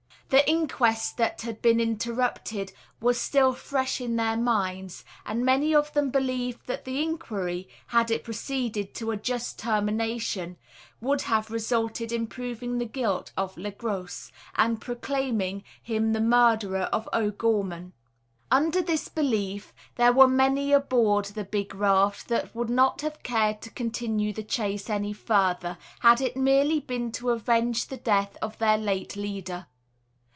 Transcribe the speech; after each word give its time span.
The 0.29 0.49
inquest 0.49 1.17
that 1.17 1.41
had 1.41 1.61
been 1.61 1.81
interrupted 1.81 2.71
was 3.01 3.19
still 3.19 3.51
fresh 3.51 3.99
in 3.99 4.15
their 4.15 4.37
minds, 4.37 5.03
and 5.25 5.43
many 5.43 5.75
of 5.75 5.91
them 5.91 6.09
believed 6.09 6.67
that 6.67 6.85
the 6.85 7.03
inquiry 7.03 7.67
had 7.87 8.09
it 8.09 8.23
proceeded 8.23 8.93
to 8.93 9.11
a 9.11 9.17
just 9.17 9.59
termination 9.59 10.55
would 11.01 11.23
have 11.23 11.51
resulted 11.51 12.13
in 12.13 12.27
proving 12.27 12.77
the 12.77 12.85
guilt 12.85 13.33
of 13.35 13.57
Le 13.57 13.71
Gros, 13.71 14.31
and 14.55 14.79
proclaiming 14.79 15.65
him 15.83 16.13
the 16.13 16.21
murderer 16.21 16.87
of 16.93 17.09
O'Gorman. 17.11 17.91
Under 18.49 18.81
this 18.81 19.09
belief, 19.09 19.73
there 19.95 20.13
were 20.13 20.29
many 20.29 20.71
aboard 20.71 21.25
the 21.25 21.43
big 21.43 21.75
raft 21.75 22.29
that 22.29 22.55
would 22.55 22.69
not 22.69 23.01
have 23.01 23.21
cared 23.21 23.61
to 23.63 23.69
continue 23.69 24.31
the 24.31 24.43
chase 24.43 24.89
any 24.89 25.11
further, 25.11 25.77
had 25.99 26.21
it 26.21 26.37
merely 26.37 26.79
been 26.79 27.11
to 27.11 27.31
avenge 27.31 27.87
the 27.87 27.97
death 27.97 28.37
of 28.41 28.57
their 28.59 28.77
late 28.77 29.17
leader. 29.17 29.67